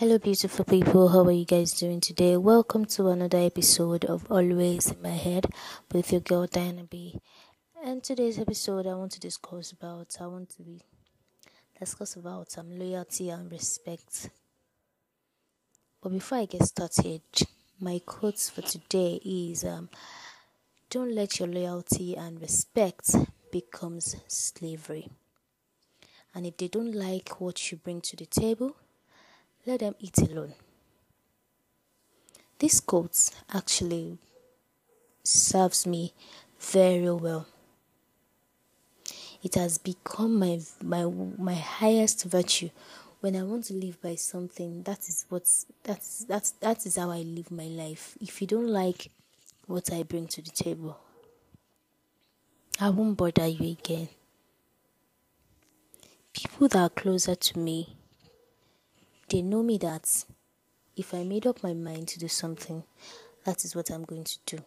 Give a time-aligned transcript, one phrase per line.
[0.00, 1.08] Hello, beautiful people.
[1.08, 2.34] How are you guys doing today?
[2.34, 5.44] Welcome to another episode of Always in My Head
[5.92, 7.20] with your girl Diana B.
[7.84, 10.16] And today's episode, I want to discuss about.
[10.18, 10.80] I want to be
[11.78, 14.30] discuss about um, loyalty and respect.
[16.02, 17.20] But before I get started,
[17.78, 19.90] my quotes for today is um,
[20.88, 23.16] "Don't let your loyalty and respect
[23.52, 25.10] becomes slavery."
[26.34, 28.76] And if they don't like what you bring to the table,
[29.66, 30.54] let them eat alone.
[32.58, 34.18] This quote actually
[35.24, 36.12] serves me
[36.58, 37.46] very well.
[39.42, 42.70] It has become my my my highest virtue.
[43.20, 45.48] When I want to live by something, that is what
[45.82, 48.16] that's that's that is how I live my life.
[48.20, 49.10] If you don't like
[49.66, 50.98] what I bring to the table,
[52.78, 54.08] I won't bother you again.
[56.32, 57.96] People that are closer to me
[59.30, 60.24] they know me that
[60.96, 62.84] if I made up my mind to do something,
[63.44, 64.58] that is what I'm going to do.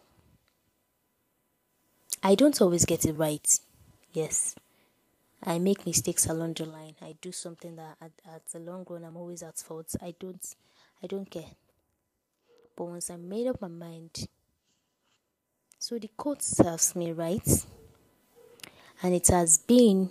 [2.22, 3.46] I don't always get it right.
[4.12, 4.54] Yes.
[5.46, 6.94] I make mistakes along the line.
[7.02, 9.94] I do something that at, at the long run I'm always at fault.
[10.00, 10.42] I don't
[11.02, 11.50] I don't care.
[12.74, 14.26] But once I made up my mind,
[15.78, 17.46] so the quote serves me right,
[19.02, 20.10] and it has been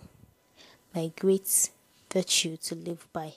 [0.94, 1.72] my great
[2.14, 3.34] virtue to live by.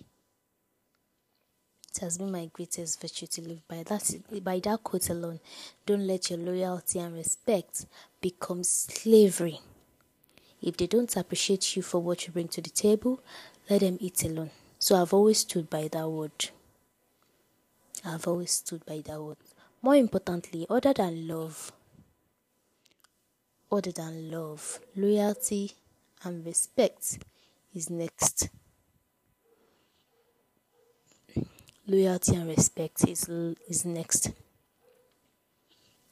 [2.01, 3.83] Has been my greatest virtue to live by.
[3.83, 5.41] That by that quote alone,
[5.87, 7.87] don't let your loyalty and respect
[8.21, 9.61] become slavery.
[10.61, 13.21] If they don't appreciate you for what you bring to the table,
[13.71, 14.51] let them eat alone.
[14.79, 16.51] So I've always stood by that word.
[18.05, 19.39] I've always stood by that word.
[19.81, 21.73] More importantly, other than love,
[23.73, 25.73] other than love, loyalty
[26.25, 27.19] and respect
[27.75, 28.49] is next.
[31.87, 33.29] Loyalty and respect is
[33.69, 34.31] is next.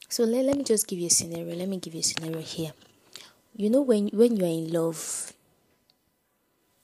[0.07, 1.55] So let, let me just give you a scenario.
[1.55, 2.73] Let me give you a scenario here.
[3.55, 5.33] You know when when you're in love,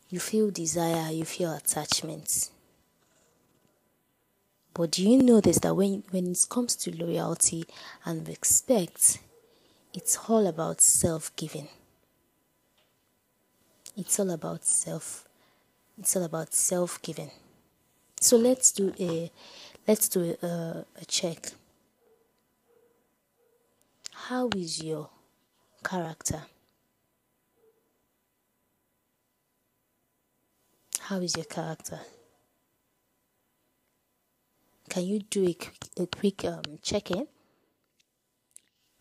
[0.09, 2.49] you feel desire, you feel attachment.
[4.73, 7.65] But do you notice that when when it comes to loyalty
[8.05, 9.19] and respect,
[9.93, 11.67] it's all about self-giving.
[13.97, 15.27] It's all about self
[15.99, 17.31] it's all about self-giving.
[18.23, 19.31] So let's do a
[19.87, 21.53] let's do a, a check.
[24.13, 25.09] How is your
[25.83, 26.43] character?
[30.99, 31.99] How is your character?
[34.87, 37.27] Can you do a quick, a quick um, check in?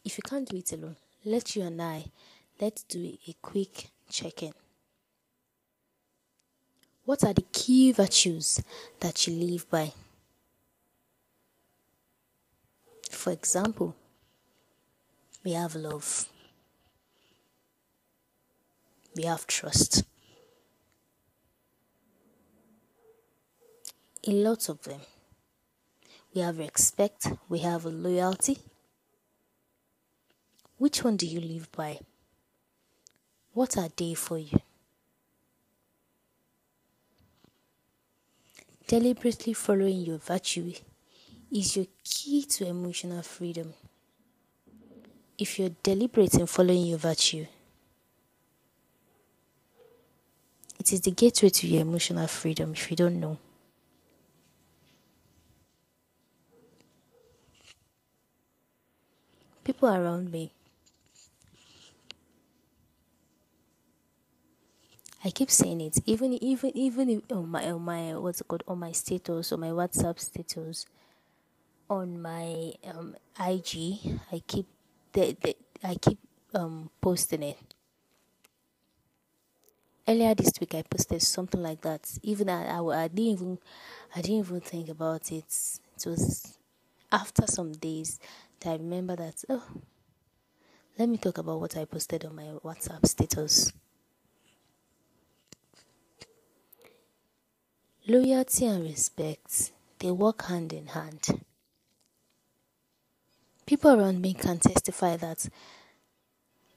[0.02, 2.06] If you can't do it alone, let you and I
[2.58, 4.54] let's do a quick check in.
[7.04, 8.62] What are the key virtues
[9.00, 9.92] that you live by?
[13.10, 13.96] For example,
[15.44, 16.26] we have love,
[19.16, 20.04] we have trust.
[24.26, 25.00] A lot of them.
[26.34, 28.58] We have respect, we have loyalty.
[30.78, 31.98] Which one do you live by?
[33.52, 34.60] What are they for you?
[38.90, 40.72] Deliberately following your virtue
[41.52, 43.72] is your key to emotional freedom.
[45.38, 47.46] If you're deliberate in following your virtue,
[50.80, 53.38] it is the gateway to your emotional freedom if you don't know.
[59.62, 60.50] People around me
[65.22, 68.62] I keep saying it, even even even if, on my on my what's it called
[68.66, 70.86] on my status on my WhatsApp status,
[71.90, 74.66] on my um IG, I keep
[75.12, 76.18] the, the I keep
[76.54, 77.58] um posting it.
[80.08, 82.10] Earlier this week, I posted something like that.
[82.22, 83.58] Even I, I, I didn't even
[84.16, 85.44] I didn't even think about it.
[85.96, 86.56] It was
[87.12, 88.18] after some days
[88.60, 89.64] that I remember that oh,
[90.98, 93.70] let me talk about what I posted on my WhatsApp status.
[98.10, 99.70] Loyalty and respect,
[100.00, 101.44] they work hand in hand.
[103.66, 105.48] People around me can testify that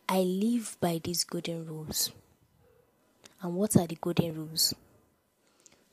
[0.07, 2.12] I live by these golden rules.
[3.41, 4.75] And what are the golden rules?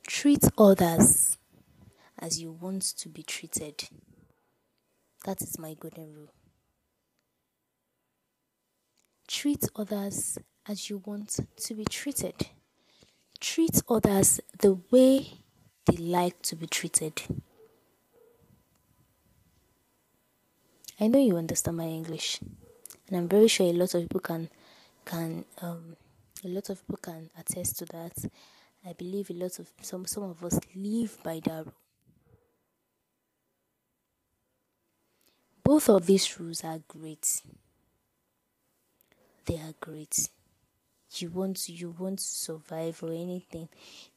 [0.05, 1.39] Treat others
[2.19, 3.89] as you want to be treated.
[5.25, 6.33] That is my golden rule.
[9.27, 10.37] Treat others
[10.67, 12.35] as you want to be treated
[13.41, 15.39] treat others the way
[15.85, 17.21] they like to be treated.
[20.99, 22.39] I know you understand my English,
[23.07, 24.49] and I'm very sure a lot of people can
[25.03, 25.97] can um
[26.45, 28.13] a lot of people can attest to that.
[28.85, 31.73] I believe a lot of some some of us live by that rule.
[35.63, 37.41] Both of these rules are great.
[39.45, 40.29] They are great.
[41.13, 43.69] You want you want to survive or anything,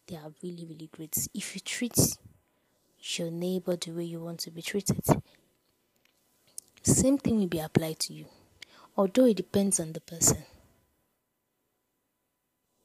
[0.07, 1.29] they are really really great.
[1.35, 1.99] If you treat
[3.17, 5.03] your neighbor the way you want to be treated,
[6.83, 8.27] same thing will be applied to you.
[8.97, 10.45] Although it depends on the person.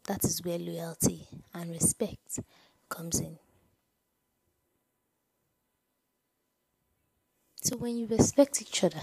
[0.07, 2.39] That is where loyalty and respect
[2.89, 3.38] comes in.
[7.61, 9.01] So when you respect each other,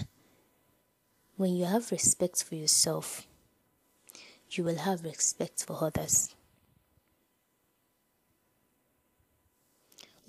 [1.37, 3.25] when you have respect for yourself,
[4.51, 6.35] you will have respect for others.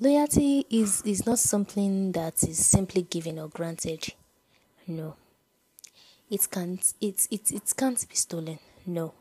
[0.00, 4.12] Loyalty is, is not something that is simply given or granted.
[4.86, 5.16] No.
[6.30, 8.58] It can't it, it, it can't be stolen.
[8.86, 9.14] No.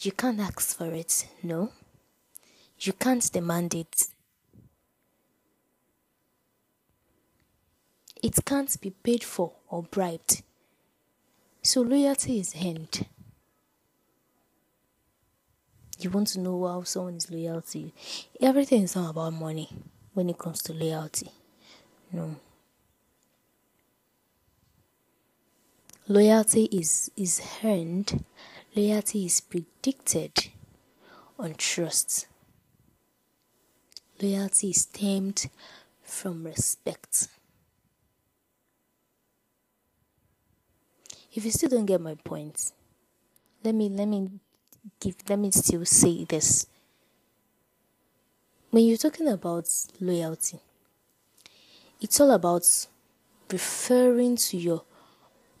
[0.00, 1.28] You can't ask for it.
[1.42, 1.70] No.
[2.80, 4.06] You can't demand it.
[8.22, 10.42] It can't be paid for or bribed.
[11.62, 13.06] So loyalty is earned.
[16.00, 17.92] You want to know how someone is loyal to you.
[18.40, 19.68] Everything is not about money
[20.14, 21.30] when it comes to loyalty.
[22.12, 22.36] No.
[26.08, 28.24] Loyalty is, is earned
[28.76, 30.50] Loyalty is predicted
[31.36, 32.28] on trust.
[34.22, 35.50] Loyalty is stemmed
[36.00, 37.26] from respect.
[41.34, 42.70] If you still don't get my point,
[43.64, 44.30] let me let me
[45.00, 46.66] give let me still say this.
[48.70, 49.68] When you're talking about
[50.00, 50.58] loyalty,
[52.00, 52.86] it's all about
[53.50, 54.84] referring to your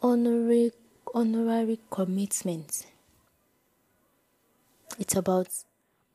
[0.02, 0.72] honorary
[1.12, 2.86] honorary commitment
[5.00, 5.48] it's about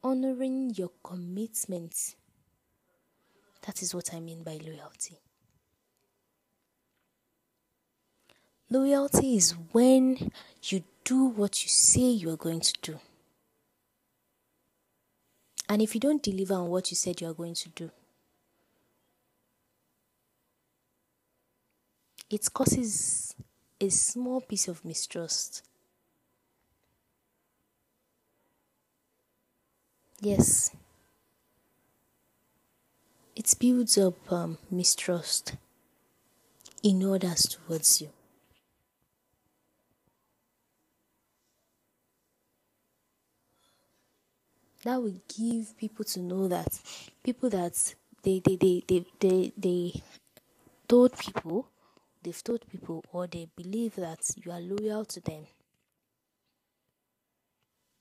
[0.03, 2.15] honoring your commitment.
[3.65, 5.17] That is what I mean by loyalty.
[8.69, 10.31] Loyalty is when
[10.63, 12.99] you do what you say you are going to do.
[15.69, 17.89] And if you don't deliver on what you said you are going to do,
[22.29, 23.33] it causes
[23.79, 25.63] a small piece of mistrust
[30.21, 30.71] Yes.
[33.35, 35.55] It builds up um, mistrust
[36.81, 38.09] in others towards you.
[44.85, 46.79] That will give people to know that
[47.23, 50.03] people that they they they they they, they
[50.87, 51.67] told people
[52.21, 55.47] they've told people or they believe that you are loyal to them.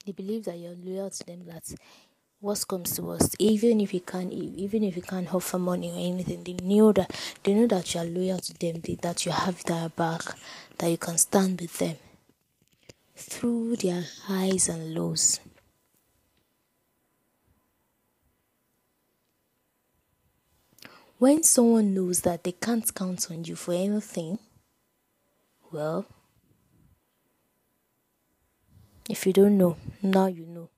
[0.05, 1.75] They believe that you're loyal to them that
[2.43, 5.97] worst comes to worst even if you can't even if you can't offer money or
[5.97, 7.11] anything they know that
[7.43, 10.21] they know that you are loyal to them that you have their back
[10.77, 11.97] that you can stand with them
[13.17, 15.41] through their highs and lows
[21.25, 24.39] when someone knows that they can't count on you for anything
[25.73, 26.05] well
[29.09, 30.69] if you don't know, now you know.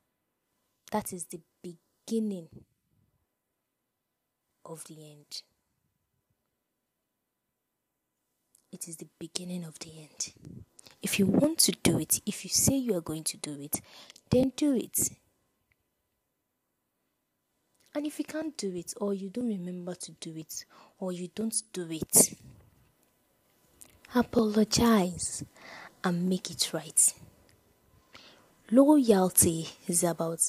[0.93, 2.49] That is the beginning
[4.65, 5.43] of the end.
[8.71, 10.33] It is the beginning of the end.
[11.03, 13.81] If you want to do it, if you say you are going to do it,
[14.31, 15.11] then do it.
[17.97, 20.67] And if you can't do it, or you don't remember to do it,
[21.01, 22.35] or you don't do it,
[24.15, 25.43] apologize
[26.05, 27.15] and make it right.
[28.71, 30.47] Loyalty is about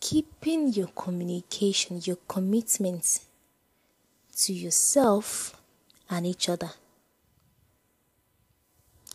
[0.00, 3.20] keeping your communication, your commitment
[4.38, 5.54] to yourself
[6.10, 6.72] and each other.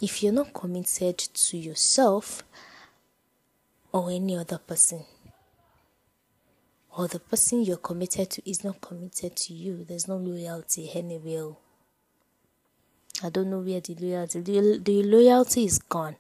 [0.02, 2.46] If you're not committed to yourself
[3.92, 5.04] or any other person,
[6.98, 11.56] or the person you're committed to is not committed to you, there's no loyalty anywhere.
[13.24, 16.16] I don't know where the loyalty, the, the loyalty is gone.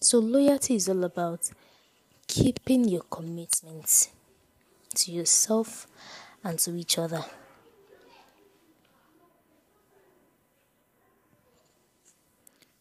[0.00, 1.50] So, loyalty is all about
[2.28, 4.10] keeping your commitments
[4.94, 5.86] to yourself
[6.44, 7.24] and to each other.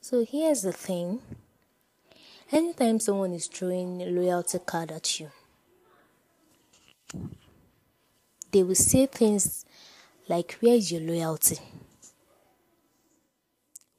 [0.01, 1.21] So, here's the thing
[2.51, 5.31] Anytime someone is throwing a loyalty card at you,
[8.51, 9.65] they will say things
[10.27, 11.57] like, Where is your loyalty?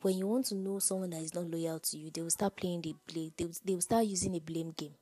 [0.01, 2.55] When you want to know someone that is not loyal to you, they will start
[2.55, 4.95] playing the blame, they will, they will start using a blame game.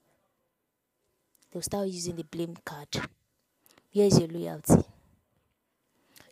[1.52, 2.88] They will start using the blame card.
[3.92, 4.82] Where is your loyalty?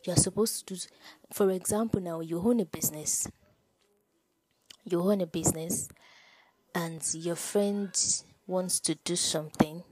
[0.04, 0.80] You are supposed to do,
[1.30, 3.28] for example, now you own a business.
[4.84, 5.90] You own a business,
[6.74, 9.82] and your friend wants to do something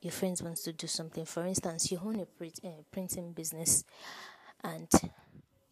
[0.00, 1.24] your friend wants to do something.
[1.24, 3.84] For instance you own a print, uh, printing business
[4.62, 4.88] and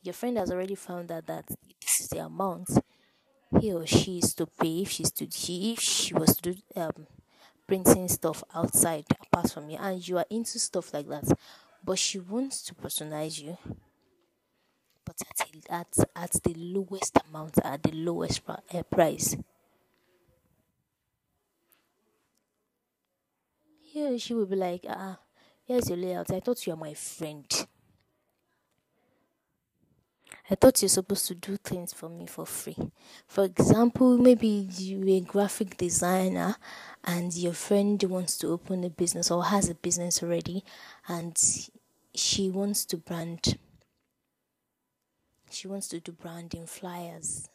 [0.02, 1.46] your friend has already found out that
[1.80, 2.70] this is the amount
[3.60, 6.60] he or she is to pay if she's to she if she was to do
[6.76, 7.06] um,
[7.66, 11.24] printing stuff outside apart from you and you are into stuff like that
[11.84, 13.56] but she wants to personalize you
[15.06, 19.36] but at, a, at, at the lowest amount at the lowest uh, price
[23.92, 25.18] Yeah, she will be like, ah,
[25.64, 26.30] here's your layout.
[26.30, 27.46] I thought you are my friend.
[30.50, 32.76] I thought you're supposed to do things for me for free.
[33.26, 36.56] For example, maybe you're a graphic designer
[37.04, 40.62] and your friend wants to open a business or has a business already
[41.08, 41.36] and
[42.14, 43.58] she wants to brand
[45.50, 47.48] she wants to do branding flyers.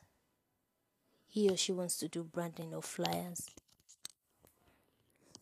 [1.27, 3.47] He or she wants to do branding of flyers.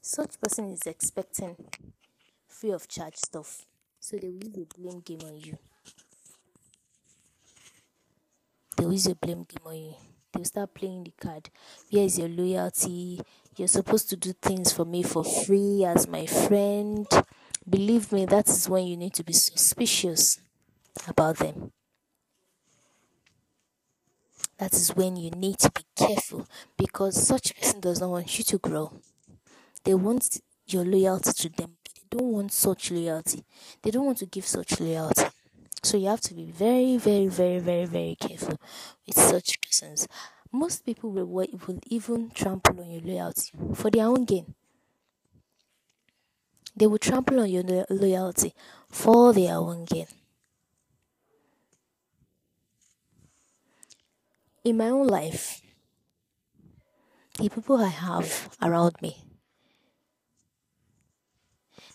[0.01, 1.55] Such person is expecting
[2.47, 3.65] free of charge stuff.
[3.99, 5.57] So they will use a blame game on you.
[8.77, 9.95] They will use a blame game on you.
[10.31, 11.49] They'll start playing the card.
[11.89, 13.19] Where is your loyalty.
[13.57, 17.07] You're supposed to do things for me for free as my friend.
[17.69, 20.39] Believe me that is when you need to be suspicious
[21.07, 21.71] about them
[24.59, 26.47] that is when you need to be careful
[26.77, 28.93] because such person does not want you to grow
[29.83, 33.43] they want your loyalty to them, but they don't want such loyalty.
[33.81, 35.25] They don't want to give such loyalty.
[35.81, 38.57] So you have to be very, very, very, very, very careful
[39.07, 40.07] with such persons.
[40.51, 44.53] Most people will, will even trample on your loyalty for their own gain.
[46.75, 48.53] They will trample on your loyalty
[48.89, 50.07] for their own gain.
[54.69, 55.63] In my own life,
[57.39, 59.17] the people I have around me,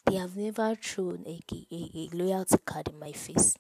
[0.04, 3.57] they have never thrown a, a, a loyalty card in my face.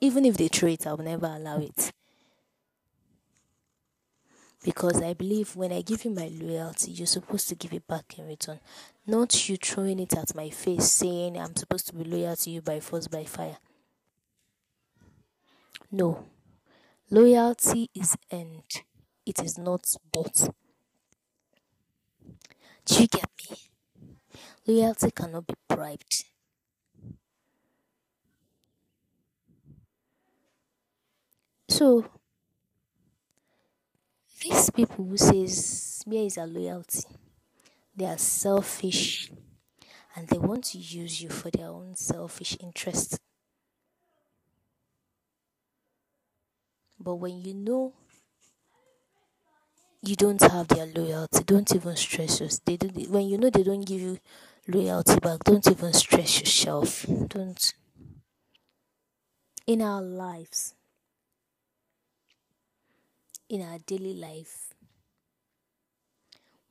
[0.00, 1.92] Even if they throw it, I will never allow it.
[4.64, 8.18] Because I believe when I give you my loyalty, you're supposed to give it back
[8.18, 8.60] in return.
[9.06, 12.62] Not you throwing it at my face saying I'm supposed to be loyal to you
[12.62, 13.58] by force, by fire.
[15.92, 16.24] No.
[17.10, 18.82] Loyalty is earned,
[19.24, 20.50] it is not bought.
[22.84, 23.56] Do you get me?
[24.66, 26.24] Loyalty cannot be bribed.
[31.68, 32.06] So
[34.42, 37.04] these people who says is our loyalty?
[37.94, 39.30] They are selfish
[40.14, 43.18] and they want to use you for their own selfish interest.
[46.98, 47.92] But when you know
[50.02, 52.60] you don't have their loyalty, don't even stress us.
[52.64, 54.18] They do when you know they don't give you
[54.68, 55.44] loyalty back.
[55.44, 57.06] Don't even stress yourself.
[57.28, 57.74] Don't.
[59.66, 60.74] In our lives,
[63.48, 64.74] in our daily life,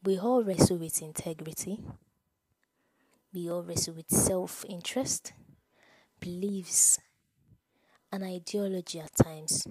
[0.03, 1.79] we all wrestle with integrity.
[3.33, 5.33] We all wrestle with self interest,
[6.21, 6.99] beliefs,
[8.11, 9.67] and ideology at times.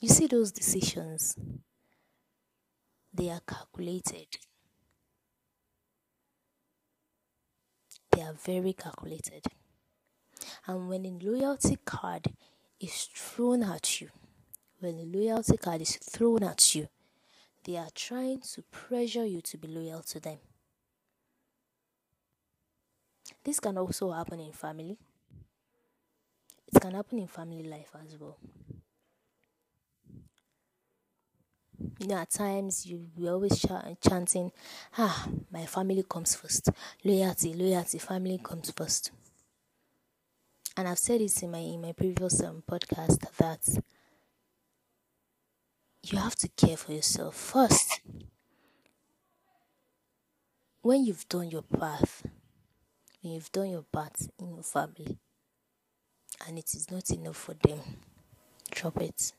[0.00, 1.36] You see those decisions,
[3.12, 4.38] they are calculated
[8.20, 9.46] they are very calculated.
[10.66, 12.26] And when a loyalty card
[12.78, 14.10] is thrown at you,
[14.78, 16.88] when a loyalty card is thrown at you,
[17.64, 20.38] they are trying to pressure you to be loyal to them.
[23.44, 24.98] This can also happen in family.
[26.72, 28.36] It can happen in family life as well.
[32.00, 34.50] You know, at times you we always ch- chanting,
[34.98, 36.70] ah, my family comes first.
[37.04, 39.12] Loyalty, loyalty, family comes first.
[40.76, 43.82] And I've said this in my in my previous um, podcast that
[46.02, 48.00] you have to care for yourself first.
[50.82, 52.22] When you've done your path,
[53.22, 55.18] when you've done your part in your family,
[56.46, 57.80] and it is not enough for them,
[58.70, 59.32] drop it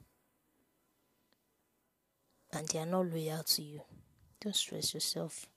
[2.54, 3.82] and they are not loyal to you,
[4.40, 5.48] don't stress yourself.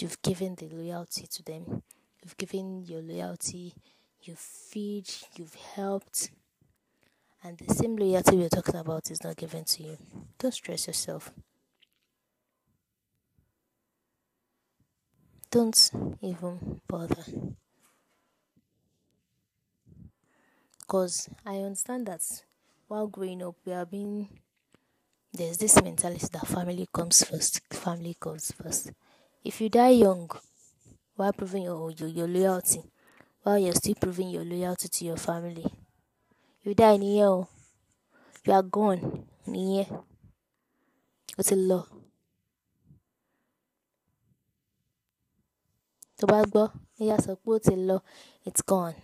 [0.00, 1.82] You've given the loyalty to them,
[2.22, 3.74] you've given your loyalty,
[4.22, 6.30] you've feed, you've helped,
[7.44, 9.98] and the same loyalty we're talking about is not given to you.
[10.38, 11.32] Don't stress yourself.
[15.50, 15.90] Don't
[16.22, 17.24] even bother.
[20.80, 22.22] Because I understand that
[22.92, 24.28] while growing up, we are being
[25.32, 27.62] there's this mentality that family comes first.
[27.72, 28.90] Family comes first.
[29.42, 30.28] If you die young
[31.16, 32.82] while proving your, your, your loyalty,
[33.42, 35.64] while you're still proving your loyalty to your family,
[36.64, 37.24] you die in here.
[37.24, 37.48] Oh.
[38.44, 39.86] You are gone in here.
[41.38, 41.86] It's a law.
[46.20, 46.70] tó bá gbọ́
[48.46, 48.94] it's gone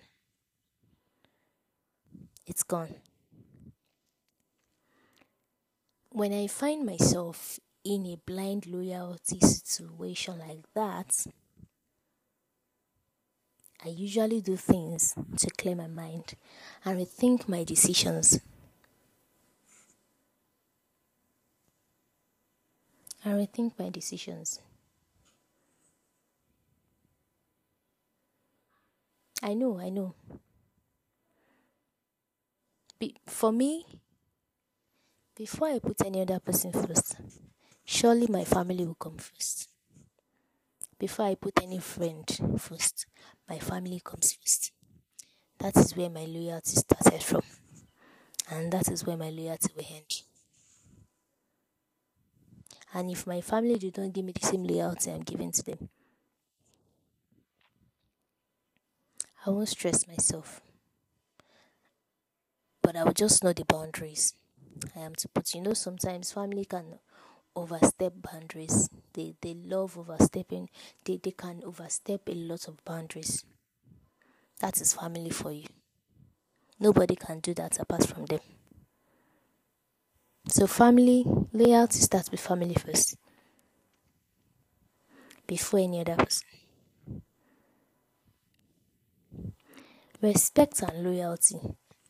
[2.46, 3.07] it's gone.
[6.18, 11.26] When I find myself in a blind loyalty situation like that,
[13.84, 16.34] I usually do things to clear my mind
[16.84, 18.38] and rethink my decisions.
[23.24, 24.58] And rethink my decisions.
[29.42, 30.14] I know, I know.
[33.00, 33.86] Be- for me,
[35.38, 37.14] before I put any other person first,
[37.84, 39.68] surely my family will come first.
[40.98, 42.26] Before I put any friend
[42.58, 43.06] first,
[43.48, 44.72] my family comes first.
[45.60, 47.42] That is where my loyalty started from.
[48.50, 50.22] And that is where my loyalty will end.
[52.92, 55.88] And if my family do not give me the same loyalty I'm giving to them,
[59.46, 60.60] I won't stress myself.
[62.82, 64.34] But I will just know the boundaries
[64.96, 65.54] I am to put.
[65.54, 66.98] You know, sometimes family can
[67.56, 68.88] overstep boundaries.
[69.12, 70.70] They they love overstepping.
[71.04, 73.44] They they can overstep a lot of boundaries.
[74.60, 75.66] That is family for you.
[76.80, 78.40] Nobody can do that apart from them.
[80.48, 83.14] So family loyalty starts with family first.
[85.48, 86.46] Before any other person.
[90.22, 91.58] Respect and loyalty,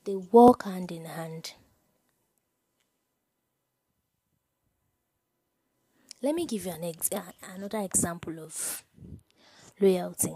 [0.05, 1.55] they walk hand in hand.
[6.21, 7.11] Let me give you an ex-
[7.55, 8.83] another example of
[9.81, 10.35] loyalty.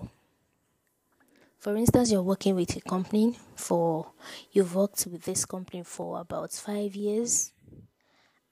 [1.58, 4.12] For instance, you're working with a company for
[4.52, 7.52] you've worked with this company for about five years,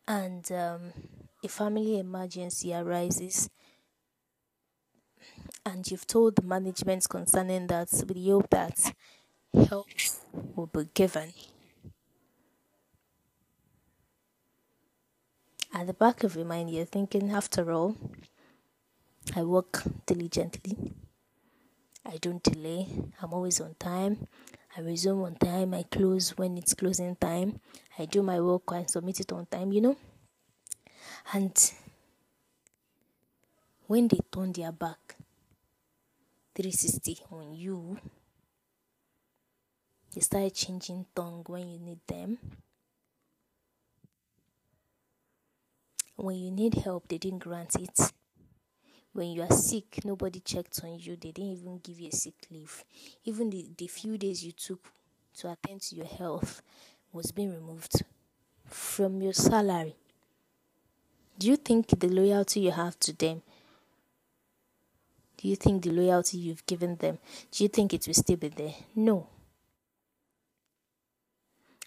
[0.09, 0.93] and um,
[1.45, 3.49] a family emergency arises,
[5.65, 8.93] and you've told the management concerning that with the hope that
[9.69, 9.87] help
[10.57, 11.33] will be given.
[15.73, 17.97] At the back of your mind, you're thinking, after all,
[19.37, 20.77] I work diligently.
[22.05, 22.89] I don't delay.
[23.23, 24.27] I'm always on time.
[24.77, 25.75] I resume on time.
[25.75, 27.61] I close when it's closing time.
[27.99, 29.97] I do my work and submit it on time, you know.
[31.33, 31.73] And
[33.87, 35.17] when they turn their back
[36.55, 37.97] 360 on you,
[40.13, 42.39] they start changing tongue when you need them.
[46.21, 48.13] When you need help, they didn't grant it.
[49.15, 51.17] When you are sick, nobody checked on you.
[51.17, 52.85] They didn't even give you a sick leave.
[53.25, 54.93] Even the, the few days you took
[55.39, 56.61] to attend to your health
[57.11, 58.03] was being removed
[58.67, 59.97] from your salary.
[61.39, 63.41] Do you think the loyalty you have to them?
[65.39, 67.19] Do you think the loyalty you've given them?
[67.51, 68.75] Do you think it will still be there?
[68.95, 69.27] No.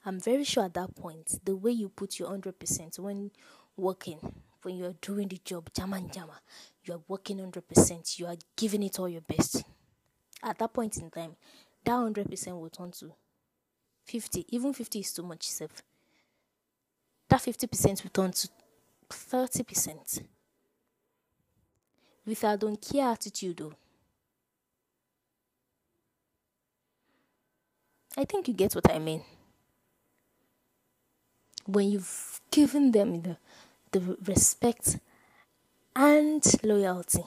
[0.06, 3.32] I'm very sure at that point, the way you put your 100% when
[3.78, 4.20] working,
[4.62, 6.40] when you're doing the job, jama and jama,
[6.84, 9.64] you are working 100%, you are giving it all your best.
[10.42, 11.36] At that point in time,
[11.84, 13.14] that 100% will turn to
[14.06, 14.46] 50.
[14.50, 15.82] Even 50 is too much, self.
[17.30, 18.50] That 50% will turn to
[19.10, 20.24] 30%.
[22.26, 23.74] With a don't care attitude, though.
[28.18, 29.24] I think you get what I mean
[31.66, 33.38] when you've given them the,
[33.92, 35.00] the respect
[35.96, 37.24] and loyalty.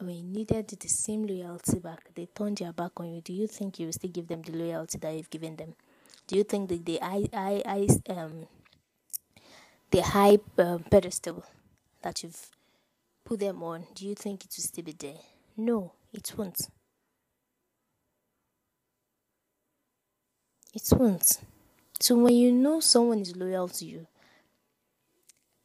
[0.00, 3.20] When you needed the same loyalty back, they turned their back on you.
[3.20, 5.74] Do you think you will still give them the loyalty that you've given them?
[6.28, 8.46] Do you think that the I I I um
[9.90, 11.44] the high um, pedestal
[12.02, 12.50] that you've
[13.24, 15.20] put them on, do you think it will still be there?
[15.56, 16.68] No, it won't.
[20.74, 21.40] It won't.
[22.00, 24.06] So when you know someone is loyal to you,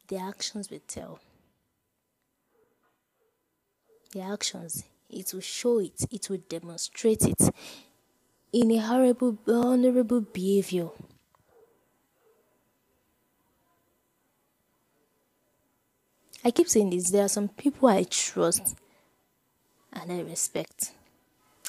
[0.08, 1.20] their actions will tell.
[4.14, 7.54] Their actions, it will show it, it will demonstrate it
[8.52, 10.90] in a horrible, honorable behavior.
[16.46, 18.76] I keep saying this there are some people I trust
[19.94, 20.92] and I respect.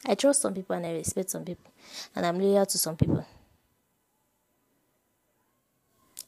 [0.04, 1.70] I trust some people and I respect some people,
[2.14, 3.24] and I'm loyal to some people.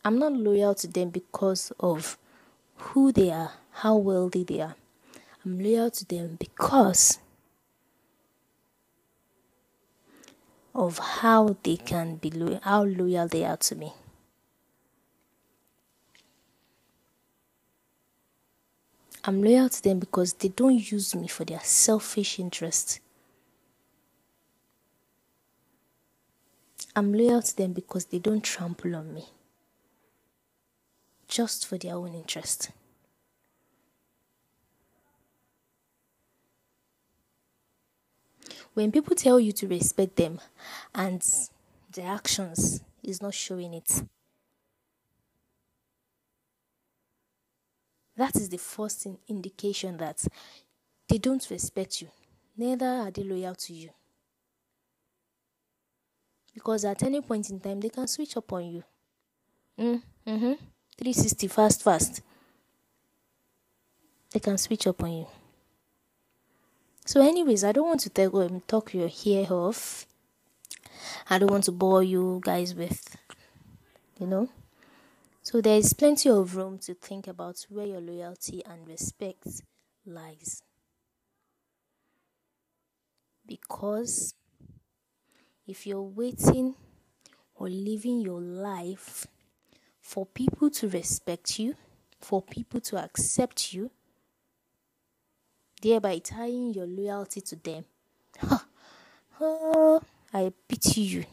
[0.07, 2.17] I'm not loyal to them because of
[2.77, 4.77] who they are, how wealthy they are.
[5.45, 7.19] I'm loyal to them because
[10.73, 13.95] of how they can be loyal, how loyal they are to me.
[19.25, 23.01] I'm loyal to them because they don't use me for their selfish interest.
[26.95, 29.31] I'm loyal to them because they don't trample on me
[31.37, 32.71] just for their own interest.
[38.73, 40.41] When people tell you to respect them
[40.95, 41.23] and
[41.93, 44.03] their actions is not showing it,
[48.17, 50.27] That is the first indication that
[51.09, 52.09] they don't respect you,
[52.57, 53.91] neither are they loyal to you.
[56.55, 58.85] Because at any point in time, they can switch up on you.
[59.79, 60.55] Mm, mm-hmm.
[60.99, 62.23] 360 fast, fast.
[64.33, 65.27] They can switch up on you.
[67.05, 70.07] So, anyways, I don't want to talk, um, talk your hair off.
[71.31, 73.17] I don't want to bore you guys with,
[74.19, 74.49] you know,
[75.47, 79.47] so there is plenty of room to think about where your loyalty and respect
[80.05, 80.61] lies.
[83.47, 84.35] Because
[85.65, 86.75] if you're waiting
[87.55, 89.29] or living your life
[90.07, 91.75] for people to respect you,
[92.21, 93.91] for people to accept you,
[95.83, 97.85] thereby tying your loyalty to them,
[100.33, 101.25] I pity you.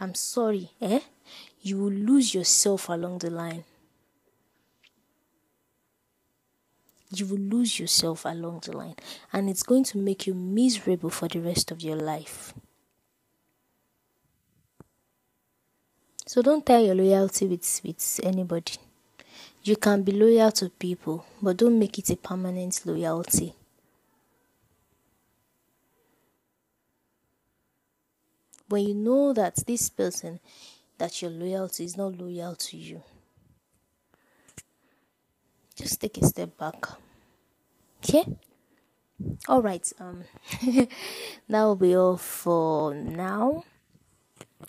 [0.00, 1.00] I'm sorry, eh?
[1.60, 3.64] You will lose yourself along the line.
[7.14, 8.96] You will lose yourself along the line,
[9.30, 12.54] and it's going to make you miserable for the rest of your life.
[16.26, 18.74] So don't tie your loyalty with, with anybody.
[19.62, 23.54] You can be loyal to people, but don't make it a permanent loyalty.
[28.68, 30.40] when you know that this person
[30.98, 33.02] that you're loyal to is not loyal to you,
[35.74, 36.86] just take a step back.
[37.98, 38.24] Okay?
[39.48, 39.90] All right.
[40.00, 40.24] Um,
[40.62, 40.88] that
[41.62, 43.64] will be all for now.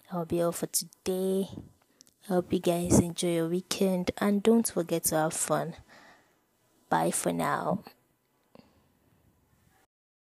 [0.07, 1.49] That'll be all for today.
[2.29, 5.75] I hope you guys enjoy your weekend and don't forget to have fun.
[6.89, 7.83] Bye for now.